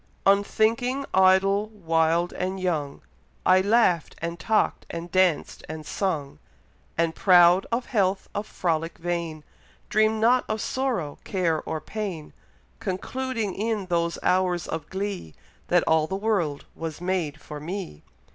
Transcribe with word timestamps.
Unthinking, 0.25 1.05
idle, 1.13 1.67
wild, 1.69 2.33
and 2.33 2.59
young, 2.59 3.03
I 3.45 3.61
laugh'd, 3.61 4.15
and 4.19 4.39
talk'd, 4.39 4.87
and 4.89 5.11
danc'd, 5.11 5.63
and 5.69 5.85
sung; 5.85 6.39
And 6.97 7.13
proud 7.13 7.67
of 7.71 7.85
health, 7.85 8.27
of 8.33 8.47
frolic 8.47 8.97
vain, 8.97 9.43
Dream'd 9.89 10.19
not 10.19 10.43
of 10.49 10.59
sorrow, 10.59 11.19
care, 11.23 11.61
or 11.69 11.79
pain, 11.79 12.33
Concluding 12.79 13.53
in 13.53 13.85
those 13.85 14.17
hours 14.23 14.67
of 14.67 14.89
glee, 14.89 15.35
That 15.67 15.83
all 15.85 16.07
the 16.07 16.15
world 16.15 16.65
was 16.73 16.99
made 16.99 17.39
for 17.39 17.59
me. 17.59 18.01